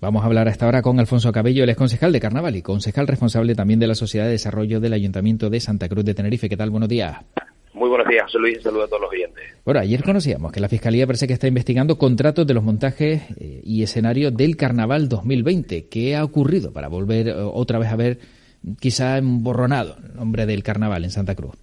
[0.00, 3.08] Vamos a hablar hasta ahora con Alfonso Cabello, el ex concejal de Carnaval y concejal
[3.08, 6.48] responsable también de la Sociedad de Desarrollo del Ayuntamiento de Santa Cruz de Tenerife.
[6.48, 6.70] ¿Qué tal?
[6.70, 7.16] Buenos días.
[7.74, 8.62] Muy buenos días, José Luis.
[8.62, 9.42] Saludos a todos los oyentes.
[9.64, 13.60] Bueno, ayer conocíamos que la Fiscalía parece que está investigando contratos de los montajes eh,
[13.64, 15.88] y escenarios del Carnaval 2020.
[15.88, 18.20] ¿Qué ha ocurrido para volver eh, otra vez a ver
[18.78, 21.56] quizá emborronado el nombre del Carnaval en Santa Cruz?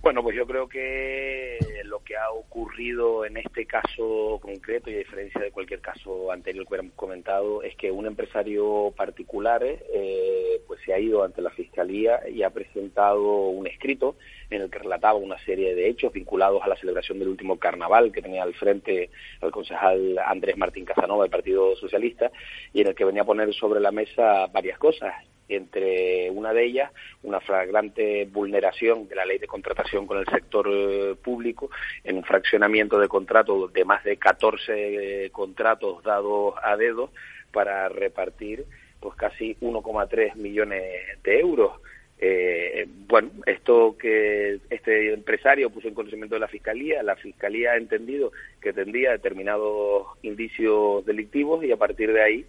[0.00, 4.98] Bueno, pues yo creo que lo que ha ocurrido en este caso concreto y a
[4.98, 10.80] diferencia de cualquier caso anterior que hubiéramos comentado es que un empresario particular eh, pues
[10.84, 14.16] se ha ido ante la fiscalía y ha presentado un escrito
[14.50, 18.12] en el que relataba una serie de hechos vinculados a la celebración del último carnaval
[18.12, 22.30] que tenía al frente el concejal Andrés Martín Casanova del Partido Socialista
[22.72, 25.12] y en el que venía a poner sobre la mesa varias cosas
[25.48, 30.68] entre una de ellas una flagrante vulneración de la ley de contratación con el sector
[30.70, 31.70] eh, público
[32.04, 37.10] en un fraccionamiento de contratos de más de 14 eh, contratos dados a dedo
[37.52, 38.64] para repartir
[39.00, 40.82] pues casi 1,3 millones
[41.22, 41.72] de euros.
[42.20, 47.76] Eh, bueno, esto que este empresario puso en conocimiento de la Fiscalía, la Fiscalía ha
[47.76, 52.46] entendido que tendría determinados indicios delictivos y a partir de ahí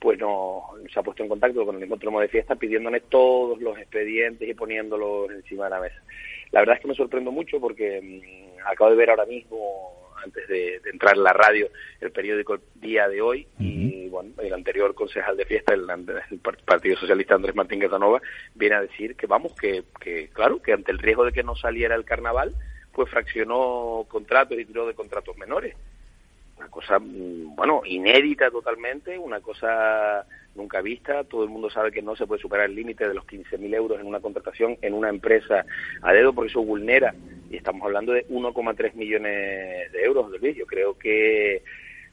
[0.00, 0.62] pues no,
[0.92, 4.54] se ha puesto en contacto con el encuentro de fiesta pidiéndole todos los expedientes y
[4.54, 6.02] poniéndolos encima de la mesa.
[6.52, 10.48] La verdad es que me sorprendo mucho porque mm, acabo de ver ahora mismo, antes
[10.48, 11.68] de, entrar en la radio,
[12.00, 15.86] el periódico Día de Hoy y bueno, el anterior concejal de fiesta, el,
[16.64, 18.22] Partido Socialista Andrés Martín Casanova,
[18.54, 21.54] viene a decir que vamos, que, que claro, que ante el riesgo de que no
[21.56, 22.54] saliera el carnaval,
[22.92, 25.76] pues fraccionó contratos y tiró de contratos menores
[26.60, 31.24] una cosa, mm, bueno, inédita totalmente, una cosa nunca vista.
[31.24, 33.98] Todo el mundo sabe que no se puede superar el límite de los 15.000 euros
[33.98, 35.64] en una contratación en una empresa
[36.02, 37.14] a dedo, porque eso vulnera,
[37.50, 40.54] y estamos hablando de 1,3 millones de euros, Luis.
[40.54, 41.62] Yo creo que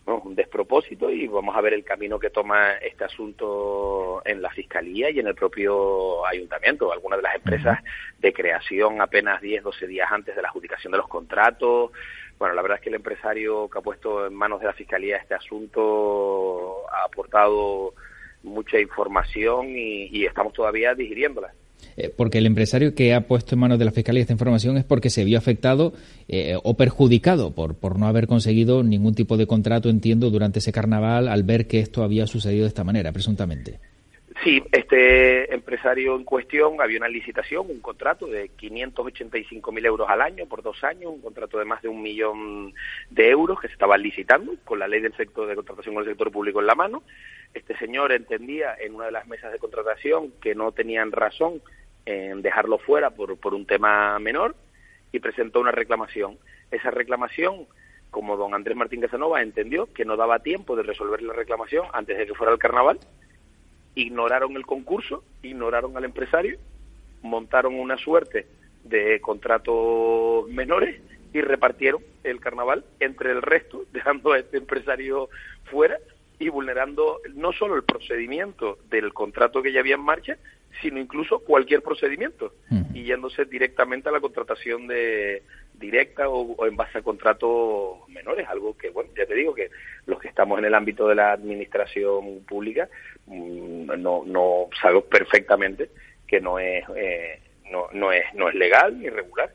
[0.06, 4.50] bueno, un despropósito y vamos a ver el camino que toma este asunto en la
[4.52, 6.94] Fiscalía y en el propio Ayuntamiento.
[6.94, 7.80] Algunas de las empresas
[8.20, 11.91] de creación apenas 10, 12 días antes de la adjudicación de los contratos,
[12.40, 15.18] bueno, la verdad es que el empresario que ha puesto en manos de la Fiscalía
[15.18, 17.94] este asunto ha aportado
[18.44, 21.52] mucha información y, estamos todavía digiriéndola.
[21.96, 24.84] Eh, porque el empresario que ha puesto en manos de la Fiscalía esta información es
[24.84, 25.94] porque se vio afectado
[26.28, 30.72] eh, o perjudicado por, por no haber conseguido ningún tipo de contrato, entiendo, durante ese
[30.72, 33.80] carnaval al ver que esto había sucedido de esta manera, presuntamente.
[34.44, 40.46] Sí, este empresario en cuestión había una licitación, un contrato de 585.000 euros al año
[40.46, 42.74] por dos años, un contrato de más de un millón
[43.09, 46.09] de euros que se estaba licitando con la ley del sector de contratación con el
[46.09, 47.02] sector público en la mano.
[47.53, 51.62] Este señor entendía en una de las mesas de contratación que no tenían razón
[52.06, 54.56] en dejarlo fuera por, por un tema menor
[55.12, 56.38] y presentó una reclamación.
[56.70, 57.66] Esa reclamación
[58.12, 62.18] como don Andrés Martín Casanova entendió que no daba tiempo de resolver la reclamación antes
[62.18, 63.00] de que fuera el carnaval,
[63.97, 66.59] ignoraron el concurso, ignoraron al empresario,
[67.24, 68.46] montaron una suerte
[68.84, 71.02] de contratos menores
[71.34, 75.30] y repartieron el carnaval entre el resto, dejando a este empresario
[75.66, 75.97] fuera
[76.40, 80.38] y vulnerando no solo el procedimiento del contrato que ya había en marcha,
[80.82, 82.54] sino incluso cualquier procedimiento
[82.94, 85.44] y yéndose directamente a la contratación de
[85.74, 89.70] directa o, en base a contratos menores, algo que, bueno, ya te digo que
[90.06, 92.90] los que estamos en el ámbito de la administración pública
[93.28, 95.90] mm, no, no sabemos perfectamente
[96.28, 97.40] que no es, eh,
[97.72, 99.52] no, no, es, no es legal ni regular.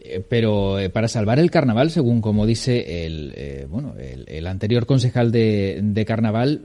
[0.00, 4.86] Eh, pero eh, para salvar el carnaval, según como dice el, eh, bueno, el, anterior
[4.86, 6.62] concejal de, carnaval,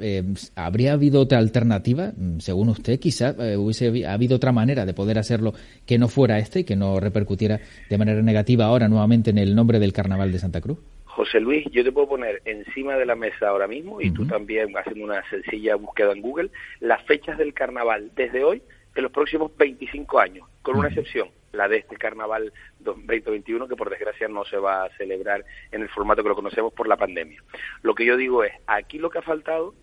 [0.56, 2.12] ¿habría habido otra alternativa?
[2.16, 5.53] Mm, según usted, quizá hubiese habido otra manera de poder hacerlo
[5.86, 7.59] que no fuera este y que no repercutiera
[7.90, 10.78] de manera negativa ahora nuevamente en el nombre del carnaval de Santa Cruz.
[11.06, 14.74] José Luis, yo te puedo poner encima de la mesa ahora mismo, y tú también
[14.78, 18.62] haciendo una sencilla búsqueda en Google, las fechas del carnaval desde hoy
[18.96, 23.90] en los próximos 25 años, con una excepción la de este carnaval 2021 que por
[23.90, 27.42] desgracia no se va a celebrar en el formato que lo conocemos por la pandemia.
[27.82, 29.74] Lo que yo digo es, aquí lo que ha faltado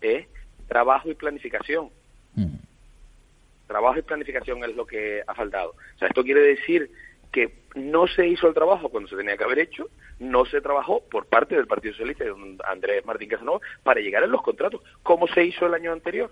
[0.00, 0.26] es
[0.68, 1.90] trabajo y planificación.
[3.66, 5.70] Trabajo y planificación es lo que ha faltado.
[5.70, 6.90] O sea, esto quiere decir
[7.32, 9.88] que no se hizo el trabajo cuando se tenía que haber hecho,
[10.18, 12.32] no se trabajó por parte del Partido Socialista de
[12.66, 16.30] Andrés Martín Casanova para llegar a los contratos, como se hizo el año anterior.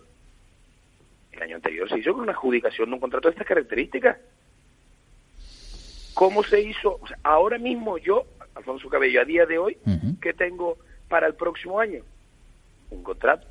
[1.32, 4.18] El año anterior se hizo con una adjudicación de un contrato de estas características.
[6.14, 7.00] ¿Cómo se hizo?
[7.22, 8.24] ahora mismo yo,
[8.54, 9.76] Alfonso Cabello, a día de hoy,
[10.20, 10.78] ¿qué tengo
[11.08, 12.02] para el próximo año?
[12.90, 13.46] Un contrato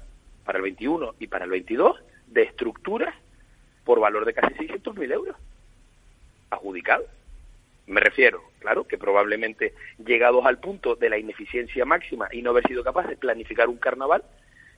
[0.46, 3.14] para el 21 y para el 22 de estructuras
[3.84, 5.36] por valor de casi 600.000 euros
[6.50, 7.08] adjudicados.
[7.86, 9.74] Me refiero, claro, que probablemente
[10.06, 13.78] llegados al punto de la ineficiencia máxima y no haber sido capaz de planificar un
[13.78, 14.24] carnaval,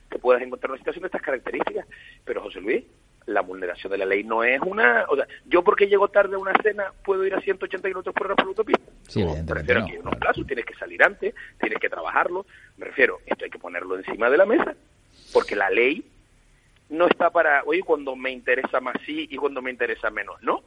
[0.10, 1.86] te puedas encontrar una situación de estas características.
[2.24, 2.84] Pero José Luis,
[3.26, 5.06] la vulneración de la ley no es una...
[5.10, 8.28] O sea, yo porque llego tarde a una cena puedo ir a 180 kilómetros por
[8.28, 8.92] hora por autopista.
[9.08, 12.46] Sí, no, me refiero a que unos plazos, tienes que salir antes, tienes que trabajarlo.
[12.78, 14.76] Me refiero, esto hay que ponerlo encima de la mesa,
[15.34, 16.06] porque la ley
[16.90, 20.64] no está para, oye, cuando me interesa más sí y cuando me interesa menos no.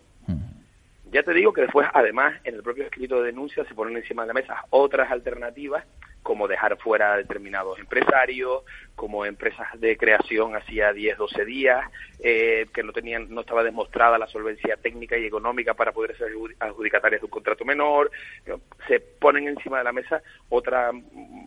[1.11, 4.23] Ya te digo que después, además, en el propio escrito de denuncia se ponen encima
[4.23, 5.87] de la mesa otras alternativas,
[6.29, 8.63] como dejar fuera a determinados empresarios,
[8.95, 11.91] como empresas de creación hacía 10, 12 días,
[12.23, 16.29] eh, que no tenían, no estaba demostrada la solvencia técnica y económica para poder ser
[16.59, 18.11] adjudicatarias de un contrato menor.
[18.87, 20.21] Se ponen encima de la mesa
[20.51, 20.91] otra,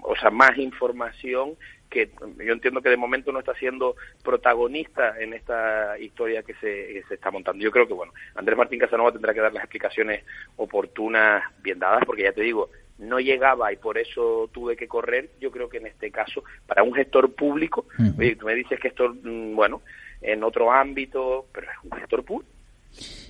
[0.02, 1.56] o sea, más información
[1.88, 2.10] que
[2.44, 7.14] yo entiendo que de momento no está siendo protagonista en esta historia que se, se,
[7.14, 7.64] está montando.
[7.64, 10.24] Yo creo que, bueno, Andrés Martín Casanova tendrá que dar las explicaciones
[10.56, 15.32] oportunas, bien dadas, porque ya te digo, no llegaba y por eso tuve que correr.
[15.40, 17.86] Yo creo que en este caso, para un gestor público,
[18.18, 19.82] oye, tú me dices que esto, mm, bueno,
[20.22, 22.52] en otro ámbito, pero es un gestor público.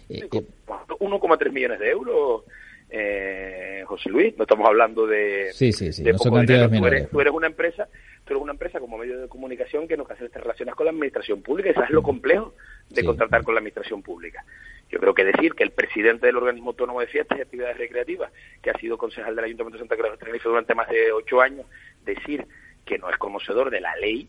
[0.10, 1.50] 1,3 eh, eh.
[1.52, 2.44] millones de euros
[2.94, 6.70] eh, José Luis, no estamos hablando de, sí, sí, sí, de poco dinero.
[6.70, 7.88] Tú eres, tú eres, una empresa,
[8.26, 10.86] tú eres una empresa como medio de comunicación que no que hacer estas relaciones con
[10.86, 12.54] la administración pública y sabes lo complejo
[12.90, 14.44] de contratar con la administración pública.
[14.92, 18.32] Yo creo que decir que el presidente del organismo autónomo de fiestas y actividades recreativas,
[18.62, 21.40] que ha sido concejal del Ayuntamiento de Santa Cruz de Tenerife durante más de ocho
[21.40, 21.66] años,
[22.04, 22.46] decir
[22.86, 24.28] que no es conocedor de la ley,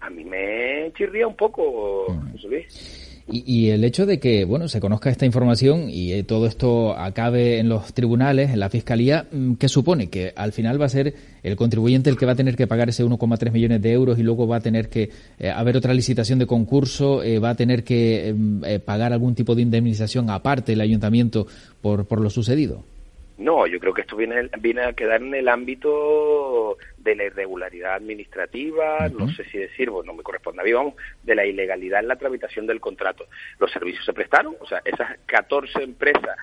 [0.00, 3.03] a mí me chirría un poco, José Luis.
[3.26, 7.58] Y, el hecho de que, bueno, se conozca esta información y eh, todo esto acabe
[7.58, 10.10] en los tribunales, en la fiscalía, mm, ¿qué supone?
[10.10, 12.90] Que al final va a ser el contribuyente el que va a tener que pagar
[12.90, 16.38] ese 1,3 millones de euros y luego va a tener que eh, haber otra licitación
[16.38, 18.34] de concurso, eh, va a tener que
[18.84, 21.46] pagar algún tipo de indemnización aparte el ayuntamiento
[21.80, 22.84] por, por lo sucedido.
[23.36, 27.94] No, yo creo que esto viene, viene a quedar en el ámbito de la irregularidad
[27.94, 32.00] administrativa, no sé si decir, bueno, no me corresponde a mí, vamos, de la ilegalidad
[32.00, 33.26] en la tramitación del contrato.
[33.58, 36.36] Los servicios se prestaron, o sea, esas 14 empresas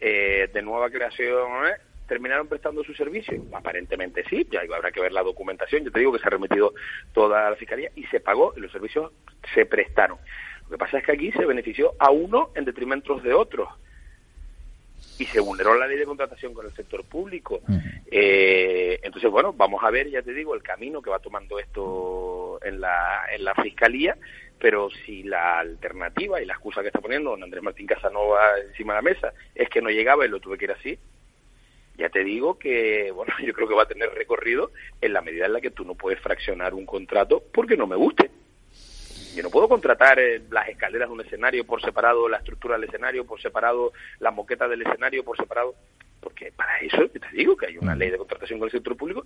[0.00, 1.80] eh, de nueva creación ¿eh?
[2.08, 3.44] terminaron prestando su servicio.
[3.52, 5.84] Aparentemente sí, ya habrá que ver la documentación.
[5.84, 6.74] Yo te digo que se ha remitido
[7.12, 9.12] toda la fiscalía y se pagó y los servicios
[9.54, 10.18] se prestaron.
[10.64, 13.68] Lo que pasa es que aquí se benefició a uno en detrimento de otros
[15.18, 17.60] y se vulneró la ley de contratación con el sector público.
[18.10, 22.60] eh, entonces, bueno, vamos a ver, ya te digo, el camino que va tomando esto
[22.62, 24.16] en la, en la Fiscalía,
[24.58, 28.94] pero si la alternativa y la excusa que está poniendo don Andrés Martín Casanova encima
[28.94, 30.98] de la mesa es que no llegaba y lo tuve que ir así,
[31.96, 34.70] ya te digo que, bueno, yo creo que va a tener recorrido
[35.00, 37.96] en la medida en la que tú no puedes fraccionar un contrato porque no me
[37.96, 38.30] guste.
[39.34, 42.88] Yo no puedo contratar eh, las escaleras de un escenario por separado, la estructura del
[42.88, 45.74] escenario por separado, la moqueta del escenario por separado,
[46.20, 49.24] porque para eso te digo que hay una ley de contratación con el sector público.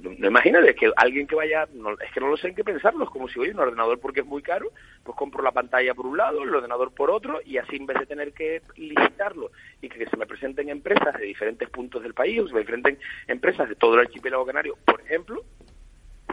[0.00, 3.10] no, imagínate que alguien que vaya, es que no lo sé en qué pensarlo, es
[3.10, 4.72] como si oye un ordenador porque es muy caro,
[5.04, 7.98] pues compro la pantalla por un lado, el ordenador por otro, y así en vez
[7.98, 9.50] de tener que licitarlo
[9.80, 12.98] y que, se me presenten empresas de diferentes puntos del país, o se me presenten
[13.26, 15.44] empresas de todo el archipiélago canario, por ejemplo,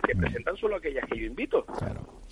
[0.06, 0.20] que mm.
[0.20, 1.66] presentan solo aquellas que yo invito.
[1.66, 2.23] Claro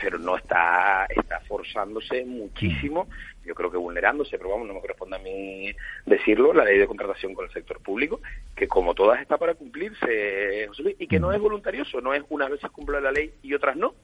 [0.00, 3.08] pero no está, está forzándose muchísimo,
[3.44, 5.74] yo creo que vulnerándose, pero vamos, no me corresponde a mí
[6.06, 8.20] decirlo, la ley de contratación con el sector público,
[8.54, 12.70] que como todas está para cumplirse, y que no es voluntarioso, no es unas veces
[12.70, 13.94] cumple la ley y otras no.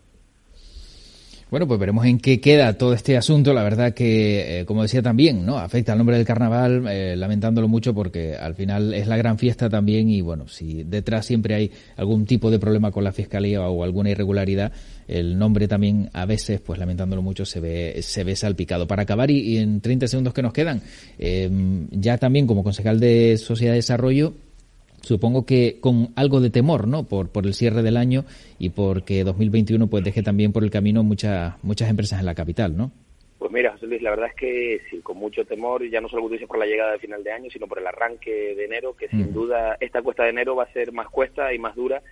[1.50, 3.52] Bueno, pues veremos en qué queda todo este asunto.
[3.52, 5.58] La verdad que, eh, como decía también, ¿no?
[5.58, 9.68] Afecta al nombre del carnaval, eh, lamentándolo mucho porque al final es la gran fiesta
[9.68, 13.82] también y bueno, si detrás siempre hay algún tipo de problema con la fiscalía o
[13.82, 14.70] alguna irregularidad,
[15.08, 18.86] el nombre también a veces, pues lamentándolo mucho, se ve, se ve salpicado.
[18.86, 20.82] Para acabar y, en 30 segundos que nos quedan,
[21.18, 21.50] eh,
[21.90, 24.34] ya también como concejal de Sociedad de Desarrollo,
[25.00, 27.04] supongo que con algo de temor, ¿no?
[27.04, 28.24] Por, por el cierre del año
[28.58, 32.76] y porque 2021 pues deje también por el camino muchas muchas empresas en la capital,
[32.76, 32.92] ¿no?
[33.38, 36.28] Pues mira, José Luis, la verdad es que sí, con mucho temor, ya no solo
[36.28, 39.08] dices por la llegada del final de año, sino por el arranque de enero, que
[39.08, 39.32] sin mm.
[39.32, 42.02] duda esta cuesta de enero va a ser más cuesta y más dura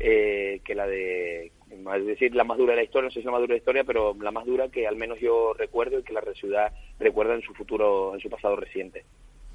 [0.00, 3.26] eh, que la de, es decir, la más dura de la historia, no sé si
[3.26, 5.98] la más dura de la historia, pero la más dura que al menos yo recuerdo
[5.98, 9.04] y que la ciudad recuerda en su futuro, en su pasado reciente.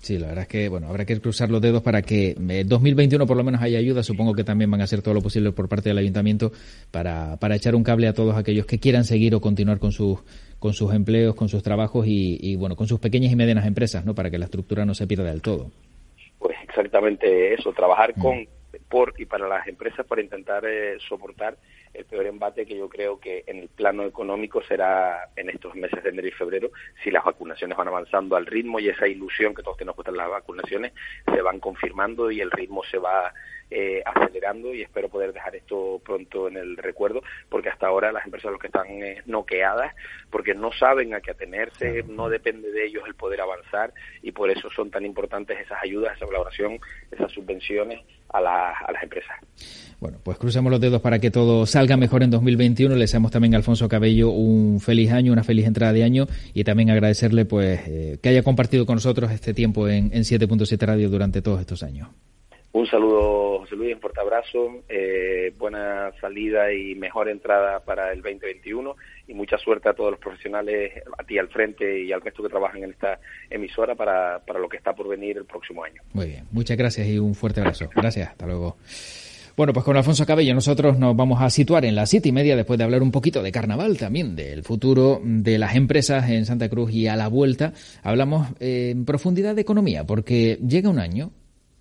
[0.03, 3.25] Sí, la verdad es que, bueno, habrá que cruzar los dedos para que 2021 eh,
[3.25, 4.03] por lo menos haya ayuda.
[4.03, 6.51] Supongo que también van a hacer todo lo posible por parte del ayuntamiento
[6.91, 10.19] para, para echar un cable a todos aquellos que quieran seguir o continuar con sus,
[10.59, 14.13] con sus empleos, con sus trabajos y, bueno, con sus pequeñas y medianas empresas, ¿no?
[14.13, 15.71] Para que la estructura no se pierda del todo.
[16.37, 18.21] Pues exactamente eso, trabajar mm.
[18.21, 18.47] con
[18.89, 20.65] por y para las empresas para intentar
[21.07, 21.55] soportar
[21.93, 26.03] el peor embate que yo creo que en el plano económico será en estos meses
[26.03, 26.71] de enero y febrero
[27.03, 30.29] si las vacunaciones van avanzando al ritmo y esa ilusión que todos tenemos puesta las
[30.29, 30.93] vacunaciones
[31.25, 33.33] se van confirmando y el ritmo se va
[33.69, 38.25] eh, acelerando y espero poder dejar esto pronto en el recuerdo porque hasta ahora las
[38.25, 39.95] empresas lo que están eh, noqueadas
[40.29, 44.49] porque no saben a qué atenerse, no depende de ellos el poder avanzar y por
[44.49, 46.79] eso son tan importantes esas ayudas, esa colaboración,
[47.11, 48.01] esas subvenciones
[48.33, 49.37] a, a las empresas.
[49.99, 52.95] Bueno, pues crucemos los dedos para que todo salga mejor en 2021.
[52.95, 56.65] Le deseamos también a Alfonso Cabello un feliz año, una feliz entrada de año y
[56.65, 61.09] también agradecerle pues eh, que haya compartido con nosotros este tiempo en, en 7.7 Radio
[61.09, 62.09] durante todos estos años.
[62.73, 63.42] Un saludo,
[63.73, 68.95] José Luis, un fuerte abrazo, eh, buena salida y mejor entrada para el 2021
[69.27, 72.49] y mucha suerte a todos los profesionales, a ti al frente y al resto que
[72.49, 76.01] trabajan en esta emisora para, para lo que está por venir el próximo año.
[76.13, 77.89] Muy bien, muchas gracias y un fuerte abrazo.
[77.95, 78.77] Gracias, hasta luego.
[79.57, 82.55] Bueno, pues con Alfonso Cabello nosotros nos vamos a situar en las siete y media
[82.55, 86.69] después de hablar un poquito de carnaval también, del futuro de las empresas en Santa
[86.69, 91.31] Cruz y a la vuelta hablamos en profundidad de economía porque llega un año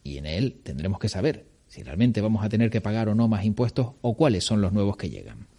[0.05, 3.29] y en él tendremos que saber si realmente vamos a tener que pagar o no
[3.29, 5.49] más impuestos o cuáles son los nuevos que llegan.